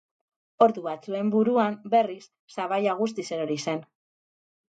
Ordu 0.65 0.83
batzuen 0.85 1.27
buruan, 1.35 1.75
berriz, 1.93 2.25
sabaia 2.55 2.97
guztiz 3.03 3.27
erori 3.37 3.61
zen. 3.69 3.85